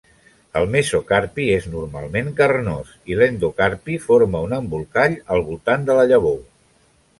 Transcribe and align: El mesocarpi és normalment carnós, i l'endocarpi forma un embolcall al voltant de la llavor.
El 0.59 0.63
mesocarpi 0.75 1.45
és 1.55 1.67
normalment 1.73 2.31
carnós, 2.39 2.95
i 3.13 3.19
l'endocarpi 3.21 3.99
forma 4.07 4.43
un 4.49 4.59
embolcall 4.59 5.21
al 5.37 5.47
voltant 5.53 5.89
de 5.91 6.01
la 6.01 6.11
llavor. 6.15 6.45